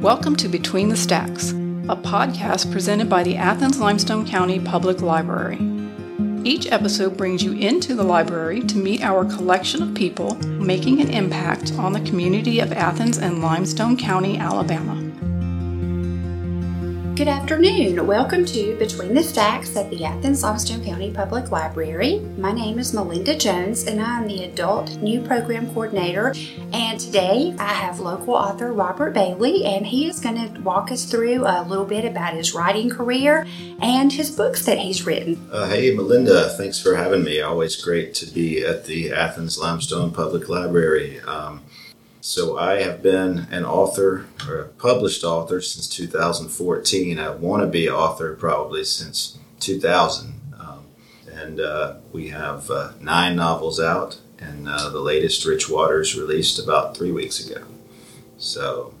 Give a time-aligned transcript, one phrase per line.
[0.00, 5.58] Welcome to Between the Stacks, a podcast presented by the Athens Limestone County Public Library.
[6.42, 11.10] Each episode brings you into the library to meet our collection of people making an
[11.10, 14.99] impact on the community of Athens and Limestone County, Alabama.
[17.20, 18.06] Good afternoon.
[18.06, 22.20] Welcome to Between the Stacks at the Athens Limestone County Public Library.
[22.38, 26.32] My name is Melinda Jones and I'm the Adult New Program Coordinator.
[26.72, 31.04] And today I have local author Robert Bailey, and he is going to walk us
[31.04, 33.46] through a little bit about his writing career
[33.82, 35.46] and his books that he's written.
[35.52, 37.42] Uh, hey, Melinda, thanks for having me.
[37.42, 41.20] Always great to be at the Athens Limestone Public Library.
[41.20, 41.64] Um,
[42.20, 47.18] so I have been an author or a published author since 2014.
[47.18, 50.34] I want to be an author probably since 2000.
[50.58, 50.84] Um,
[51.32, 56.58] and uh, we have uh, nine novels out, and uh, the latest, Rich Waters, released
[56.58, 57.64] about three weeks ago.
[58.36, 58.94] So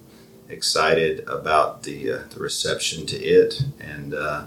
[0.48, 4.46] excited about the, uh, the reception to it and uh,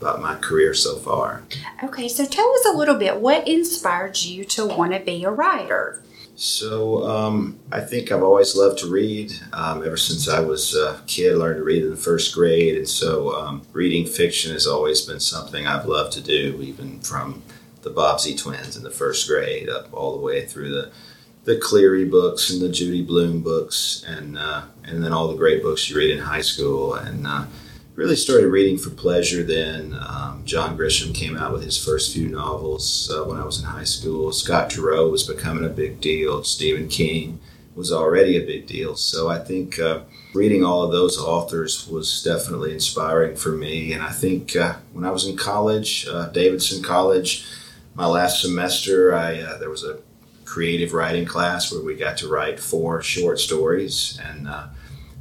[0.00, 1.42] about my career so far.
[1.82, 5.30] Okay, so tell us a little bit what inspired you to want to be a
[5.30, 6.02] writer?
[6.36, 9.32] So um, I think I've always loved to read.
[9.54, 12.76] Um, ever since I was a kid, I learned to read in the first grade,
[12.76, 17.42] and so um, reading fiction has always been something I've loved to do, even from
[17.80, 20.92] the Bobbsey twins in the first grade up all the way through the
[21.44, 25.62] the Cleary books and the Judy Blume books, and uh, and then all the great
[25.62, 27.46] books you read in high school, and uh,
[27.96, 29.96] really started reading for pleasure then.
[29.98, 33.64] Um, John Grisham came out with his first few novels uh, when I was in
[33.64, 34.32] high school.
[34.32, 36.44] Scott Turow was becoming a big deal.
[36.44, 37.40] Stephen King
[37.74, 38.96] was already a big deal.
[38.96, 40.00] So I think uh,
[40.34, 43.94] reading all of those authors was definitely inspiring for me.
[43.94, 47.46] And I think uh, when I was in college, uh, Davidson College,
[47.94, 49.98] my last semester, I uh, there was a
[50.44, 54.66] creative writing class where we got to write four short stories and uh,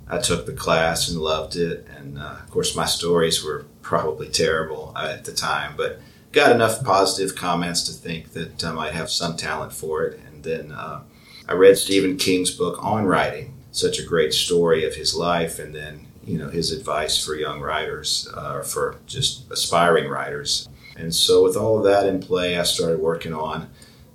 [0.08, 1.88] I took the class and loved it.
[1.96, 6.00] And uh, of course, my stories were probably terrible at the time, but
[6.32, 10.20] got enough positive comments to think that I might have some talent for it.
[10.28, 11.02] And then uh,
[11.48, 15.74] I read Stephen King's book on writing, such a great story of his life, and
[15.74, 20.68] then you know his advice for young writers uh, or for just aspiring writers.
[20.98, 23.70] And so, with all of that in play, I started working on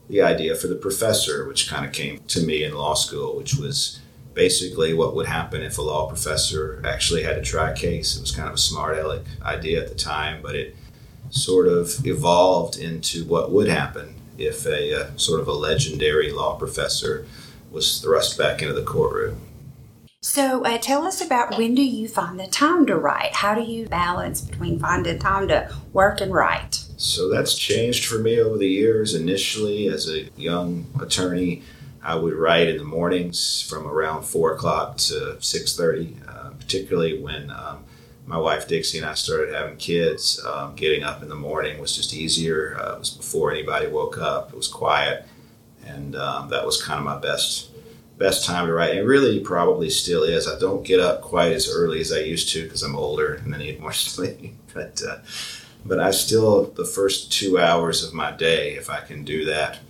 [0.09, 3.55] the idea for the professor, which kind of came to me in law school, which
[3.55, 4.01] was
[4.41, 8.17] basically what would happen if a law professor actually had to try a case.
[8.17, 10.75] It was kind of a smart aleck idea at the time, but it
[11.29, 16.57] sort of evolved into what would happen if a, a sort of a legendary law
[16.57, 17.27] professor
[17.71, 19.43] was thrust back into the courtroom.
[20.23, 23.35] So, uh, tell us about when do you find the time to write?
[23.35, 26.77] How do you balance between finding time to work and write?
[26.97, 29.15] So, that's changed for me over the years.
[29.15, 31.63] Initially, as a young attorney,
[32.03, 37.21] I would write in the mornings from around four o'clock to six thirty, uh, particularly
[37.23, 37.85] when um,
[38.27, 40.45] my wife Dixie and I started having kids.
[40.47, 42.79] Um, getting up in the morning was just easier.
[42.81, 44.51] Uh, it was before anybody woke up.
[44.51, 45.27] It was quiet,
[45.85, 47.71] and um, that was kind of my best
[48.17, 48.97] best time to write.
[48.97, 50.49] And really, probably still is.
[50.49, 53.55] I don't get up quite as early as I used to because I'm older and
[53.55, 54.55] I need more sleep.
[54.73, 55.19] but uh,
[55.85, 59.81] but I still the first two hours of my day, if I can do that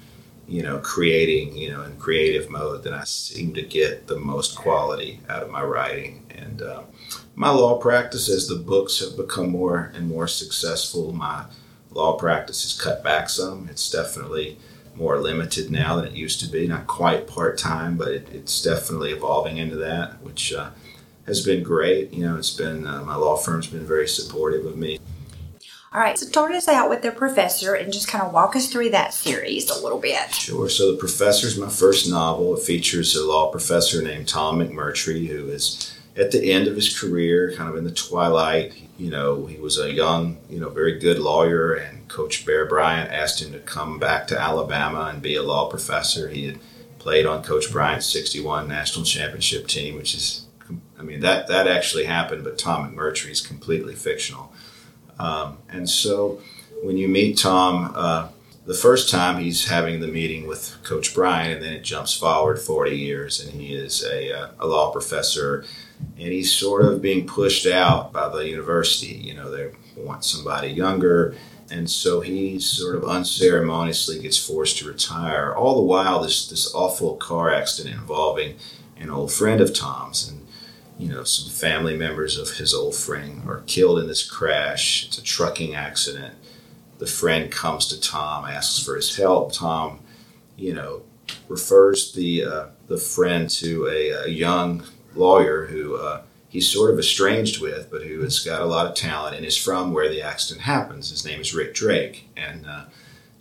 [0.51, 4.57] you know, creating, you know, in creative mode, then I seem to get the most
[4.57, 6.27] quality out of my writing.
[6.37, 6.83] And uh,
[7.37, 11.45] my law practice, as the books have become more and more successful, my
[11.93, 13.69] law practice has cut back some.
[13.71, 14.59] It's definitely
[14.97, 16.67] more limited now than it used to be.
[16.67, 20.71] Not quite part time, but it, it's definitely evolving into that, which uh,
[21.27, 22.13] has been great.
[22.13, 24.99] You know, it's been uh, my law firm's been very supportive of me.
[25.93, 28.71] All right, so start us out with the professor and just kind of walk us
[28.71, 30.33] through that series a little bit.
[30.33, 30.69] Sure.
[30.69, 32.55] So, The Professor is my first novel.
[32.57, 36.97] It features a law professor named Tom McMurtrie, who is at the end of his
[36.97, 38.73] career, kind of in the twilight.
[38.99, 43.11] You know, he was a young, you know, very good lawyer, and Coach Bear Bryant
[43.11, 46.29] asked him to come back to Alabama and be a law professor.
[46.29, 46.61] He had
[47.01, 50.47] played on Coach Bryant's 61 national championship team, which is,
[50.97, 54.53] I mean, that, that actually happened, but Tom McMurtrie is completely fictional.
[55.21, 56.41] Um, and so
[56.83, 58.29] when you meet Tom, uh,
[58.65, 62.59] the first time he's having the meeting with Coach Bryant, and then it jumps forward
[62.59, 65.65] 40 years, and he is a, uh, a law professor,
[66.19, 69.15] and he's sort of being pushed out by the university.
[69.15, 71.35] You know, they want somebody younger,
[71.71, 75.55] and so he sort of unceremoniously gets forced to retire.
[75.55, 78.57] All the while, this this awful car accident involving
[78.99, 80.47] an old friend of Tom's, and
[81.01, 85.07] you know, some family members of his old friend are killed in this crash.
[85.07, 86.35] It's a trucking accident.
[86.99, 89.55] The friend comes to Tom, asks for his help.
[89.55, 90.01] Tom,
[90.59, 91.03] you know,
[91.49, 96.99] refers the uh, the friend to a, a young lawyer who uh, he's sort of
[96.99, 100.21] estranged with, but who has got a lot of talent and is from where the
[100.21, 101.09] accident happens.
[101.09, 102.85] His name is Rick Drake, and uh,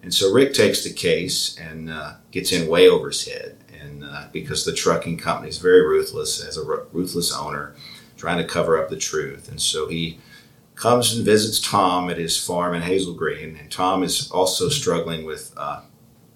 [0.02, 4.04] and so Rick takes the case and uh, gets in way over his head, and
[4.04, 7.76] uh, because the trucking company is very ruthless, as a ruthless owner,
[8.18, 10.20] trying to cover up the truth, and so he
[10.76, 15.26] comes and visits Tom at his farm in Hazel Green, and Tom is also struggling
[15.26, 15.82] with uh,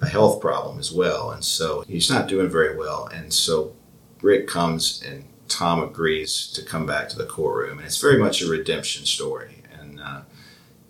[0.01, 3.73] a health problem as well, and so he's not doing very well, and so
[4.21, 8.41] Rick comes and Tom agrees to come back to the courtroom, and it's very much
[8.41, 10.21] a redemption story, and uh,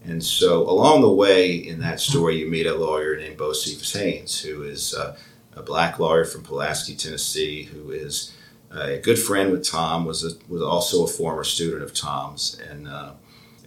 [0.05, 4.41] and so along the way in that story, you meet a lawyer named Bocephus Haynes,
[4.41, 5.15] who is uh,
[5.55, 8.33] a black lawyer from Pulaski, Tennessee, who is
[8.73, 12.59] uh, a good friend with Tom, was a, was also a former student of Tom's,
[12.69, 13.11] and uh,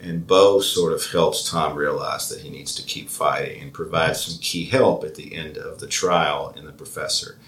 [0.01, 4.25] and Bo sort of helps Tom realize that he needs to keep fighting and provides
[4.25, 7.39] some key help at the end of the trial in the professor.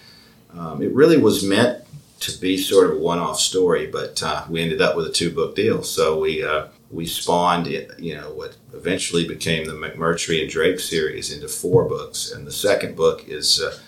[0.56, 1.84] Um, it really was meant
[2.20, 5.54] to be sort of a one-off story, but uh, we ended up with a two-book
[5.54, 5.82] deal.
[5.82, 11.32] So we uh, we spawned you know, what eventually became the McMurtrie and Drake series
[11.32, 13.78] into four books, and the second book is uh,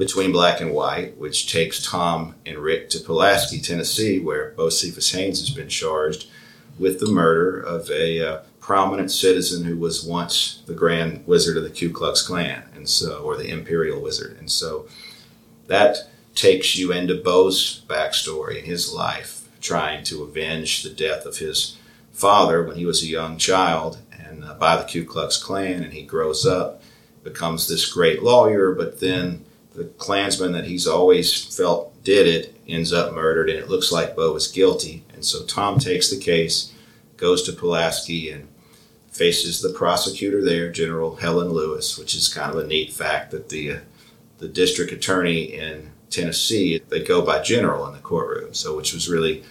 [0.00, 5.40] Between Black and White, which takes Tom and Rick to Pulaski, Tennessee, where Bocephus Haynes
[5.40, 6.26] has been charged
[6.78, 11.64] with the murder of a uh, prominent citizen who was once the Grand Wizard of
[11.64, 14.88] the Ku Klux Klan, and so, or the Imperial Wizard, and so
[15.66, 21.36] that takes you into Bo's backstory and his life, trying to avenge the death of
[21.36, 21.76] his
[22.10, 25.92] father when he was a young child and uh, by the Ku Klux Klan, and
[25.92, 26.82] he grows up,
[27.22, 29.44] becomes this great lawyer, but then
[29.74, 34.16] the Klansman that he's always felt did it ends up murdered, and it looks like
[34.16, 35.04] Bo is guilty.
[35.14, 36.72] And so Tom takes the case,
[37.16, 38.48] goes to Pulaski, and
[39.10, 43.48] faces the prosecutor there, General Helen Lewis, which is kind of a neat fact that
[43.48, 43.78] the uh,
[44.38, 49.08] the district attorney in Tennessee they go by general in the courtroom, so which was
[49.08, 49.44] really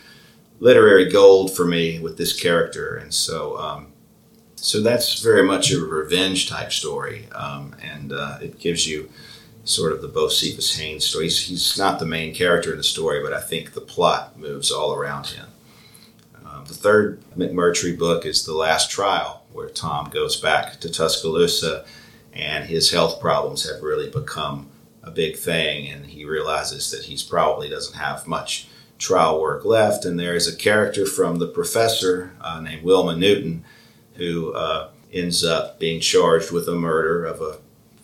[0.60, 3.94] literary gold for me with this character, and so um,
[4.56, 9.10] so that's very much a revenge type story, um, and uh, it gives you
[9.63, 11.25] sort of the Bocephus Haynes story.
[11.25, 14.71] He's, he's, not the main character in the story, but I think the plot moves
[14.71, 15.47] all around him.
[16.45, 21.85] Um, the third McMurtrie book is The Last Trial, where Tom goes back to Tuscaloosa,
[22.33, 24.69] and his health problems have really become
[25.03, 28.67] a big thing, and he realizes that he's probably doesn't have much
[28.97, 30.05] trial work left.
[30.05, 33.63] And there is a character from the professor uh, named Wilma Newton
[34.15, 37.57] who uh, ends up being charged with a murder of a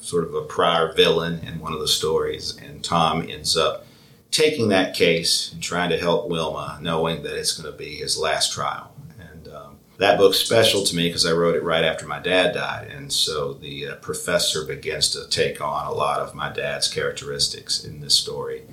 [0.05, 2.55] sort of a prior villain in one of the stories.
[2.57, 3.87] And Tom ends up
[4.29, 8.17] taking that case and trying to help Wilma, knowing that it's going to be his
[8.17, 8.93] last trial.
[9.19, 12.53] And um, that book's special to me because I wrote it right after my dad
[12.53, 12.89] died.
[12.89, 17.83] And so the uh, professor begins to take on a lot of my dad's characteristics
[17.83, 18.63] in this story.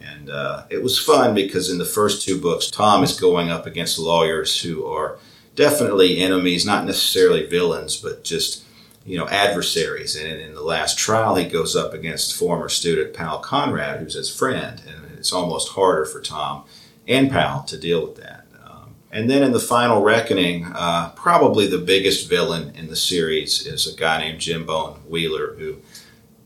[0.00, 3.66] And uh, it was fun because in the first two books, Tom is going up
[3.66, 5.18] against lawyers who are
[5.56, 8.62] definitely enemies, not necessarily villains, but just
[9.08, 10.14] you know adversaries.
[10.16, 14.34] And in the last trial, he goes up against former student Pal Conrad, who's his
[14.34, 16.64] friend, and it's almost harder for Tom
[17.08, 18.46] and Pal to deal with that.
[18.62, 23.66] Um, and then in the final reckoning, uh, probably the biggest villain in the series
[23.66, 25.78] is a guy named Jim Bone Wheeler, who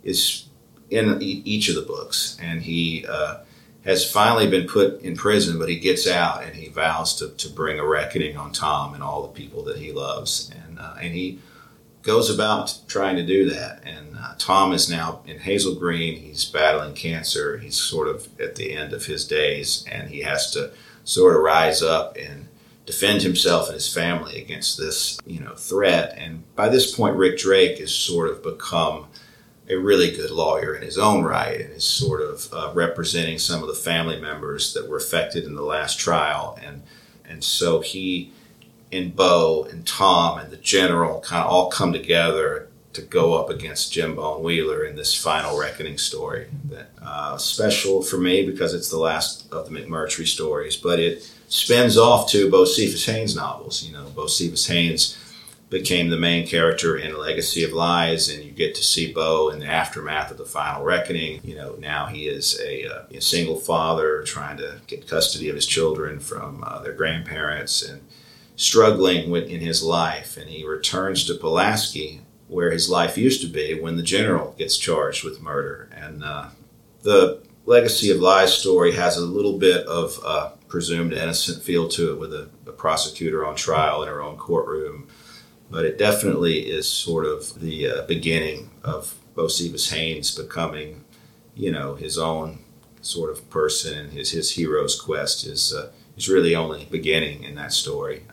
[0.05, 0.47] is
[0.89, 3.39] in each of the books, and he uh,
[3.85, 7.49] has finally been put in prison, but he gets out and he vows to, to
[7.49, 11.13] bring a reckoning on Tom and all the people that he loves, and uh, and
[11.13, 11.41] he
[12.03, 13.83] goes about trying to do that.
[13.85, 16.17] And uh, Tom is now in Hazel Green.
[16.17, 17.59] He's battling cancer.
[17.59, 20.73] He's sort of at the end of his days, and he has to
[21.05, 22.49] sort of rise up and
[22.85, 26.15] defend himself and his family against this, you know, threat.
[26.19, 29.07] And by this point, Rick Drake has sort of become
[29.69, 33.63] a really good lawyer in his own right and is sort of uh, representing some
[33.63, 36.59] of the family members that were affected in the last trial.
[36.63, 36.83] And
[37.25, 38.33] and so he
[38.93, 43.49] and Bo and Tom and the general kind of all come together to go up
[43.49, 46.49] against Jim and Wheeler in this final reckoning story.
[46.67, 51.31] That uh, special for me because it's the last of the McMurtrie stories, but it
[51.49, 53.83] spins off to Bocephus Haynes novels.
[53.83, 55.19] You know, Bocephus Haynes
[55.71, 59.61] became the main character in Legacy of Lies, and you get to see Bo in
[59.61, 61.41] the aftermath of the final reckoning.
[61.43, 65.55] You know, now he is a, uh, a single father trying to get custody of
[65.55, 68.03] his children from uh, their grandparents and
[68.57, 73.47] struggling with, in his life, and he returns to Pulaski, where his life used to
[73.47, 75.89] be, when the general gets charged with murder.
[75.95, 76.49] And uh,
[77.03, 82.13] the Legacy of Lies story has a little bit of a presumed innocent feel to
[82.13, 85.09] it, with a, a prosecutor on trial in her own courtroom.
[85.71, 91.05] But it definitely is sort of the uh, beginning of Bocephus Haynes becoming,
[91.55, 92.59] you know, his own
[93.01, 97.55] sort of person, and his his hero's quest is uh, is really only beginning in
[97.55, 98.25] that story.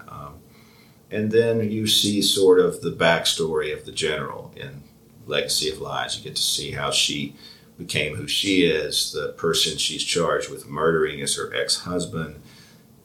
[1.11, 4.83] And then you see sort of the backstory of the general in
[5.25, 6.17] Legacy of Lies.
[6.17, 7.35] You get to see how she
[7.77, 9.11] became who she is.
[9.11, 12.41] The person she's charged with murdering is her ex husband.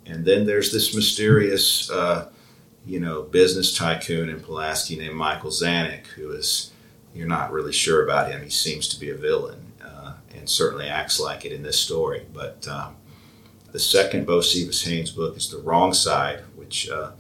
[0.05, 2.29] And then there's this mysterious, uh,
[2.85, 6.73] you know, business tycoon in Pulaski named Michael Zanuck, who is,
[7.15, 8.43] you're not really sure about him.
[8.43, 12.27] He seems to be a villain uh, and certainly acts like it in this story.
[12.35, 12.97] But um,
[13.73, 17.13] the second Bocephus Haynes book is The Wrong Side, which uh,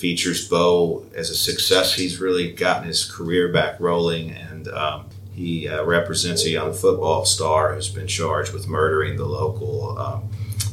[0.00, 1.94] features Bo as a success.
[1.94, 7.26] He's really gotten his career back rolling and um, he uh, represents a young football
[7.26, 10.30] star who's been charged with murdering the local um,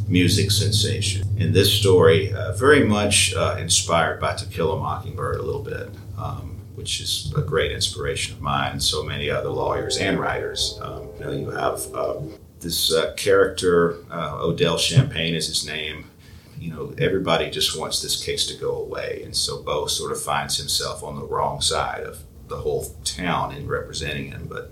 [0.08, 1.28] music sensation.
[1.38, 5.64] In this story, uh, very much uh, inspired by To Kill a Mockingbird a little
[5.64, 10.20] bit, um, which is a great inspiration of mine and so many other lawyers and
[10.20, 10.80] writers.
[10.82, 12.22] Um, you know, you have uh,
[12.62, 16.06] this uh, character, uh, Odell Champagne is his name.
[16.60, 20.22] You know, everybody just wants this case to go away, and so Bo sort of
[20.22, 24.48] finds himself on the wrong side of the whole town in representing him.
[24.50, 24.72] But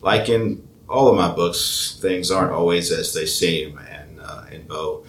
[0.00, 4.68] like in all of my books, things aren't always as they seem, and uh, and
[4.68, 5.04] Bo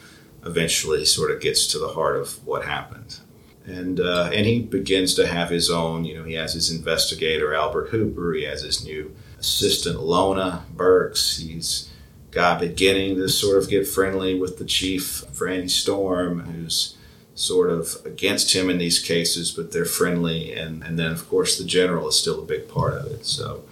[0.46, 3.20] eventually sort of gets to the heart of what happened.
[3.66, 6.06] And uh, and he begins to have his own.
[6.06, 8.34] You know, he has his investigator Albert Hooper.
[8.34, 11.38] He has his new assistant Lona Burks.
[11.38, 11.90] He's
[12.36, 16.98] got beginning to sort of get friendly with the chief Franny Storm, who's
[17.34, 20.54] sort of against him in these cases, but they're friendly.
[20.54, 23.26] And, and then, of course, the general is still a big part of it.
[23.26, 23.64] So,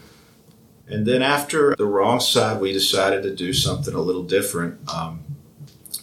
[0.88, 4.80] and then after the wrong side, we decided to do something a little different.
[4.90, 5.26] Um,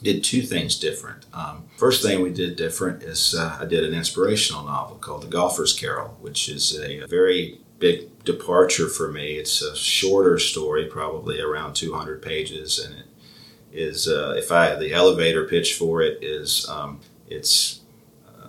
[0.03, 1.27] did two things different.
[1.33, 5.29] Um, first thing we did different is uh, I did an inspirational novel called The
[5.29, 9.33] Golfer's Carol, which is a very big departure for me.
[9.35, 13.07] It's a shorter story, probably around 200 pages, and it
[13.73, 17.81] is uh, if I the elevator pitch for it is um, it's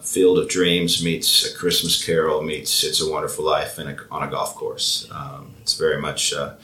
[0.01, 4.31] Field of Dreams meets A Christmas Carol meets It's a Wonderful Life a, on a
[4.31, 5.07] golf course.
[5.11, 6.55] Um, it's very much uh,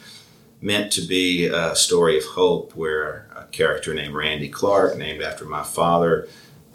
[0.60, 5.46] meant to be a story of hope where a character named Randy Clark, named after
[5.46, 6.28] my father,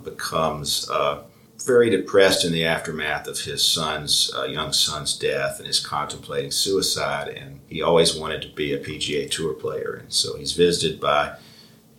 [0.05, 1.23] becomes uh,
[1.65, 6.51] very depressed in the aftermath of his son's uh, young son's death and is contemplating
[6.51, 7.29] suicide.
[7.29, 11.37] And he always wanted to be a PGA Tour player, and so he's visited by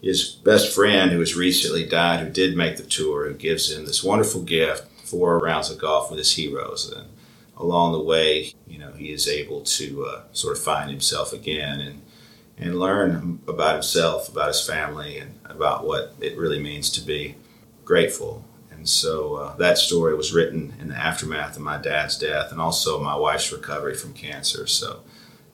[0.01, 3.85] his best friend who has recently died, who did make the tour, who gives him
[3.85, 6.91] this wonderful gift, four rounds of golf with his heroes.
[6.91, 7.07] And
[7.55, 11.79] along the way, you know, he is able to uh, sort of find himself again
[11.79, 12.01] and
[12.57, 17.35] and learn about himself, about his family, and about what it really means to be
[17.83, 18.45] grateful.
[18.83, 22.59] And so uh, that story was written in the aftermath of my dad's death and
[22.59, 24.67] also my wife's recovery from cancer.
[24.67, 25.03] So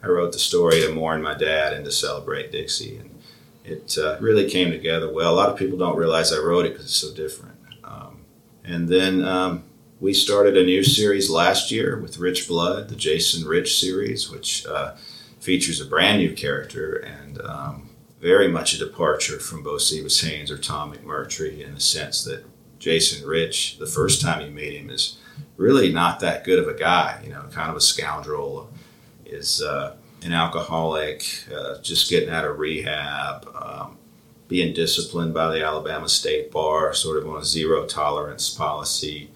[0.01, 2.97] I wrote the story to mourn my dad and to celebrate Dixie.
[2.97, 3.19] And
[3.63, 5.31] it uh, really came together well.
[5.31, 7.55] A lot of people don't realize I wrote it because it's so different.
[7.83, 8.21] Um,
[8.63, 9.63] and then um,
[9.99, 14.65] we started a new series last year with Rich Blood, the Jason Rich series, which
[14.65, 14.95] uh,
[15.39, 20.57] features a brand new character and um, very much a departure from Bocephus Haynes or
[20.57, 22.43] Tom McMurtrie in the sense that
[22.79, 25.17] Jason Rich, the first time you meet him, is
[25.57, 27.21] really not that good of a guy.
[27.23, 28.71] You know, kind of a scoundrel.
[29.25, 33.97] Is uh, an alcoholic, uh, just getting out of rehab, um,
[34.47, 39.29] being disciplined by the Alabama State Bar, sort of on a zero tolerance policy,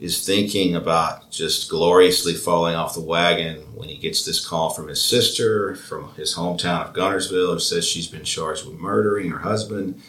[0.00, 4.88] is thinking about just gloriously falling off the wagon when he gets this call from
[4.88, 9.40] his sister from his hometown of Guntersville who says she's been charged with murdering her
[9.40, 10.00] husband.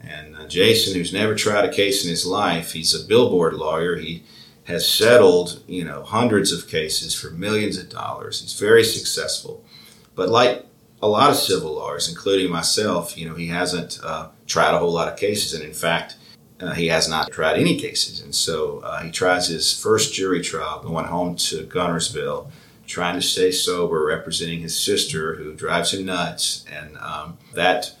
[0.00, 3.96] And uh, Jason, who's never tried a case in his life, he's a billboard lawyer.
[3.96, 4.22] He
[4.64, 8.40] has settled, you know, hundreds of cases for millions of dollars.
[8.40, 9.64] He's very successful.
[10.14, 10.66] But like
[11.00, 14.92] a lot of civil lawyers, including myself, you know, he hasn't uh, tried a whole
[14.92, 15.54] lot of cases.
[15.54, 16.16] And in fact,
[16.60, 18.20] uh, he has not tried any cases.
[18.20, 22.50] And so uh, he tries his first jury trial going home to Guntersville,
[22.86, 26.64] trying to stay sober, representing his sister who drives him nuts.
[26.70, 27.94] And um, that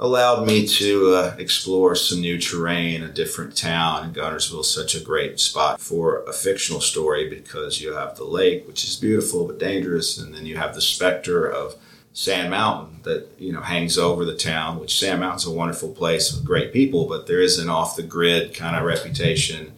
[0.00, 4.04] allowed me to uh, explore some new terrain, a different town.
[4.04, 8.24] And Guntersville is such a great spot for a fictional story because you have the
[8.24, 11.74] lake, which is beautiful but dangerous, and then you have the specter of
[12.12, 14.80] Sand Mountain that you know hangs over the town.
[14.80, 18.02] Which Sand Mountain's a wonderful place with great people, but there is an off the
[18.02, 19.72] grid kind of reputation.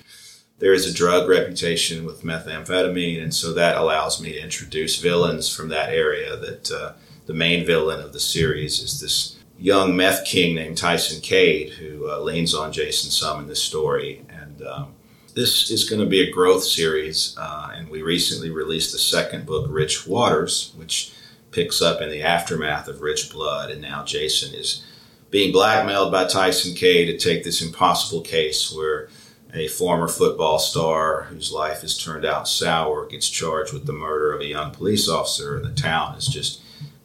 [0.58, 5.54] There is a drug reputation with methamphetamine, and so that allows me to introduce villains
[5.54, 6.36] from that area.
[6.36, 6.92] That uh,
[7.26, 12.10] the main villain of the series is this young meth king named Tyson Cade, who
[12.10, 14.24] uh, leans on Jason some in this story.
[14.30, 14.94] And um,
[15.34, 17.36] this is going to be a growth series.
[17.38, 21.12] Uh, and we recently released the second book, Rich Waters, which
[21.50, 23.70] picks up in the aftermath of Rich Blood.
[23.70, 24.82] And now Jason is
[25.30, 29.08] being blackmailed by Tyson Cade to take this impossible case where
[29.52, 34.32] a former football star whose life has turned out sour gets charged with the murder
[34.32, 36.60] of a young police officer, and the town is just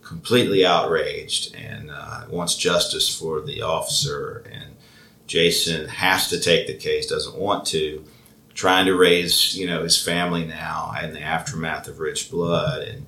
[0.05, 4.45] completely outraged and uh, wants justice for the officer.
[4.51, 4.75] And
[5.27, 8.05] Jason has to take the case, doesn't want to,
[8.53, 13.05] trying to raise you know his family now in the aftermath of Rich Blood, and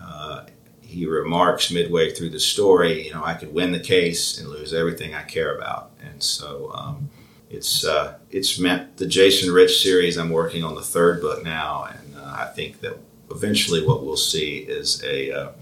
[0.00, 0.46] uh,
[0.80, 4.74] he remarks midway through the story, you know, I could win the case and lose
[4.74, 6.72] everything I care about, and so.
[6.74, 7.10] Um,
[7.52, 10.16] it's uh, it's meant the Jason Rich series.
[10.16, 12.96] I'm working on the third book now, and uh, I think that
[13.28, 15.52] eventually what we'll see is a.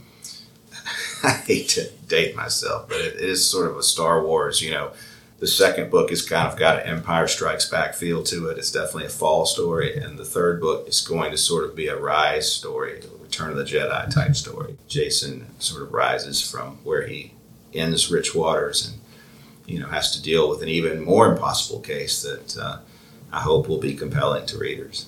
[1.23, 4.63] I hate to date myself, but it, it is sort of a Star Wars.
[4.63, 4.93] You know,
[5.39, 8.59] the second book has kind of got an Empire Strikes Back feel to it.
[8.59, 11.89] It's definitely a fall story, and the third book is going to sort of be
[11.89, 14.79] a rise story, a Return of the Jedi type story.
[14.89, 17.35] Jason sort of rises from where he
[17.75, 19.01] ends Rich Waters and
[19.67, 22.79] you know has to deal with an even more impossible case that uh,
[23.31, 25.07] I hope will be compelling to readers.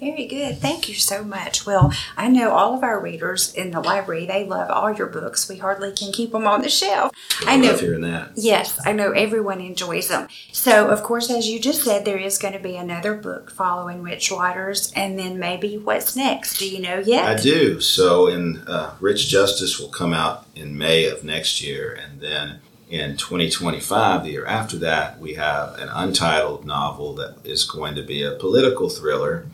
[0.00, 0.58] Very good.
[0.58, 1.66] Thank you so much.
[1.66, 5.48] Well, I know all of our readers in the library, they love all your books.
[5.48, 7.12] We hardly can keep them on the shelf.
[7.44, 8.30] I, I know hearing that.
[8.36, 10.28] Yes, I know everyone enjoys them.
[10.52, 14.02] So, of course, as you just said, there is going to be another book following
[14.02, 16.58] Rich Waters, and then maybe what's next?
[16.58, 17.24] Do you know yet?
[17.24, 17.80] I do.
[17.80, 22.60] So, in uh, Rich Justice will come out in May of next year, and then
[22.88, 28.02] in 2025, the year after that, we have an untitled novel that is going to
[28.02, 29.46] be a political thriller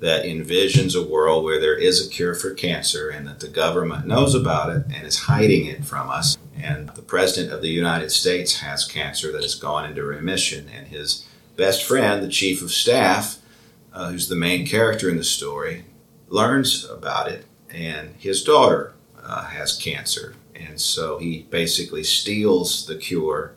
[0.00, 4.06] that envisions a world where there is a cure for cancer and that the government
[4.06, 6.38] knows about it and is hiding it from us.
[6.56, 10.88] And the President of the United States has cancer that has gone into remission, and
[10.88, 11.26] his
[11.56, 13.38] best friend, the Chief of Staff,
[13.92, 15.84] uh, who's the main character in the story,
[16.28, 20.34] learns about it, and his daughter uh, has cancer.
[20.54, 23.54] And so he basically steals the cure,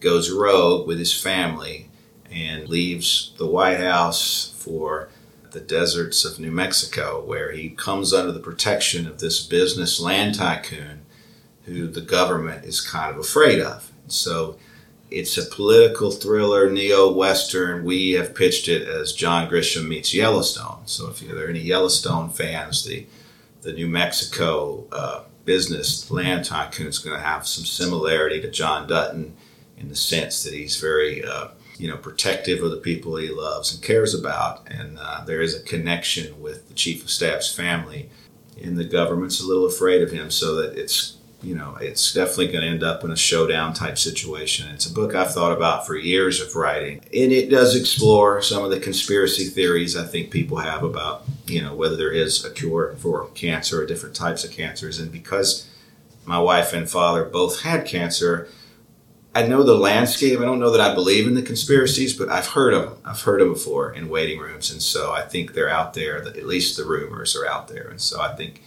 [0.00, 1.88] goes rogue with his family,
[2.30, 5.08] and leaves the White House for
[5.52, 10.34] the deserts of New Mexico, where he comes under the protection of this business land
[10.34, 11.02] tycoon
[11.64, 13.92] who the government is kind of afraid of.
[14.08, 14.56] So
[15.10, 17.84] it's a political thriller, neo Western.
[17.84, 20.82] We have pitched it as John Grisham meets Yellowstone.
[20.86, 23.06] So if there are any Yellowstone fans, the
[23.62, 28.86] the New Mexico uh, business land tycoon is going to have some similarity to John
[28.86, 29.36] Dutton
[29.76, 31.48] in the sense that he's very, uh,
[31.80, 35.56] you know, protective of the people he loves and cares about, and uh, there is
[35.56, 38.10] a connection with the chief of staff's family,
[38.62, 42.48] and the government's a little afraid of him, so that it's you know, it's definitely
[42.48, 44.68] going to end up in a showdown type situation.
[44.74, 48.62] It's a book I've thought about for years of writing, and it does explore some
[48.62, 52.50] of the conspiracy theories I think people have about, you know, whether there is a
[52.50, 54.98] cure for cancer or different types of cancers.
[54.98, 55.66] And because
[56.26, 58.48] my wife and father both had cancer,
[59.34, 60.40] I know the landscape.
[60.40, 62.98] I don't know that I believe in the conspiracies, but I've heard of them.
[63.04, 66.16] I've heard them before in waiting rooms, and so I think they're out there.
[66.16, 68.62] At least the rumors are out there, and so I think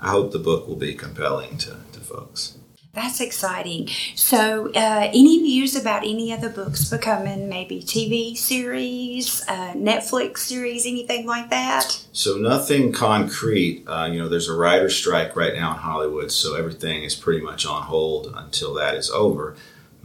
[0.00, 2.58] I hope the book will be compelling to, to folks.
[2.94, 3.88] That's exciting.
[4.16, 10.38] So, uh, any views about any other the books becoming maybe TV series, uh, Netflix
[10.38, 12.02] series, anything like that?
[12.12, 13.84] So, nothing concrete.
[13.86, 17.40] Uh, you know, there's a writer's strike right now in Hollywood, so everything is pretty
[17.40, 19.54] much on hold until that is over.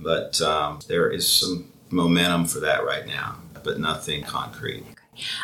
[0.04, 4.84] But um, there is some momentum for that right now, but nothing concrete.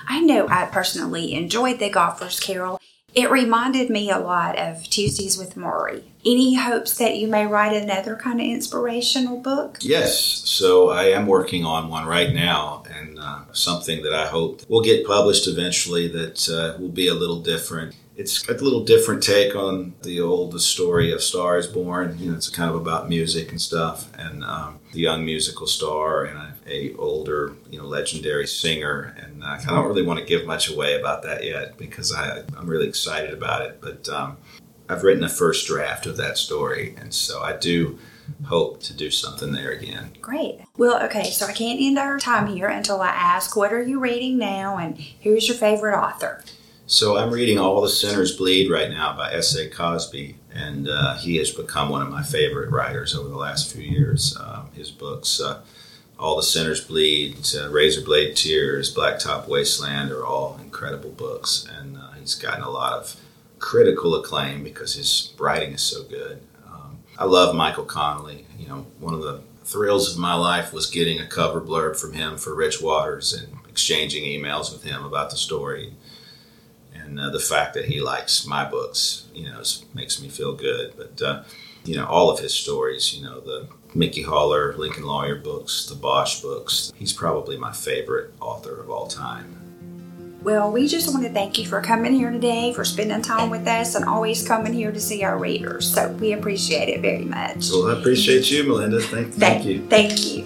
[0.08, 2.80] I know I personally enjoyed The Golfer's Carol.
[3.16, 6.04] It reminded me a lot of Tuesdays with Morrie.
[6.24, 9.80] Any hopes that you may write another kind of inspirational book?
[9.82, 10.20] Yes.
[10.20, 14.84] So I am working on one right now, and uh, something that I hope will
[14.84, 19.56] get published eventually that uh, will be a little different it's a little different take
[19.56, 22.18] on the old story of Stars Born.
[22.20, 26.26] You know, it's kind of about music and stuff, and um, the young musical star
[26.26, 29.16] and a, a, older, you know, legendary singer.
[29.18, 32.68] And I don't really want to give much away about that yet because I, I'm
[32.68, 33.80] really excited about it.
[33.80, 34.36] But um,
[34.90, 38.00] I've written a first draft of that story, and so I do
[38.44, 40.12] hope to do something there again.
[40.20, 40.60] Great.
[40.78, 43.98] Well, okay, so I can't end our time here until I ask, what are you
[44.02, 46.44] reading now, and who's your favorite author?
[46.92, 49.70] So I'm reading All the Sinners Bleed right now by S.A.
[49.70, 53.84] Cosby, and uh, he has become one of my favorite writers over the last few
[53.84, 54.36] years.
[54.40, 55.62] Um, his books, uh,
[56.18, 62.14] All the Sinners Bleed, uh, Razorblade Tears, Blacktop Wasteland, are all incredible books, and uh,
[62.14, 63.16] he's gotten a lot of
[63.60, 66.42] critical acclaim because his writing is so good.
[66.66, 68.48] Um, I love Michael Connelly.
[68.58, 72.14] You know, one of the thrills of my life was getting a cover blurb from
[72.14, 75.94] him for Rich Waters and exchanging emails with him about the story
[77.10, 79.62] and uh, the fact that he likes my books, you know,
[79.94, 80.94] makes me feel good.
[80.96, 81.44] But uh,
[81.84, 85.96] you know, all of his stories, you know, the Mickey Haller, Lincoln Lawyer books, the
[85.96, 86.94] Bosch books.
[86.96, 89.56] He's probably my favorite author of all time.
[90.44, 93.68] Well, we just want to thank you for coming here today, for spending time with
[93.68, 95.94] us, and always coming here to see our readers.
[95.94, 97.72] So we appreciate it very much.
[97.72, 99.02] Well, I appreciate you, Melinda.
[99.02, 99.86] Thank, thank you.
[99.88, 100.46] Thank you.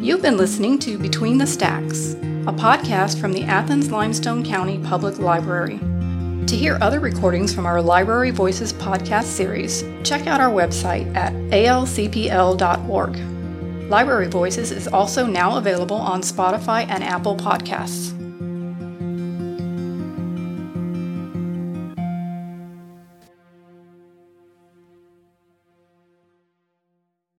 [0.00, 5.20] You've been listening to Between the Stacks, a podcast from the Athens Limestone County Public
[5.20, 5.78] Library.
[6.46, 11.32] To hear other recordings from our Library Voices podcast series, check out our website at
[11.52, 13.16] alcpl.org.
[13.88, 18.21] Library Voices is also now available on Spotify and Apple Podcasts.